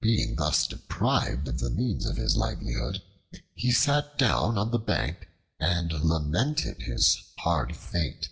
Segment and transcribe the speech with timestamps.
[0.00, 3.02] Being thus deprived of the means of his livelihood,
[3.56, 5.26] he sat down on the bank
[5.58, 8.28] and lamented his hard fate.